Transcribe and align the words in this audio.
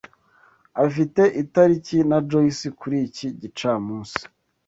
Afite 0.85 1.21
itariki 1.41 1.97
na 2.09 2.17
Joyce 2.29 2.67
kuri 2.79 2.97
iki 3.07 3.27
gicamunsi. 3.41 4.21